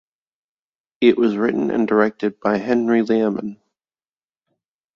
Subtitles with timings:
[0.99, 3.57] It was written and directed by Henry Lehrman.